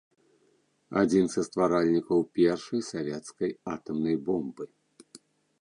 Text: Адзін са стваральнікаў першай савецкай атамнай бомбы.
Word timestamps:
Адзін 1.01 1.25
са 1.33 1.41
стваральнікаў 1.49 2.19
першай 2.39 2.81
савецкай 2.91 3.49
атамнай 3.75 4.17
бомбы. 4.31 4.63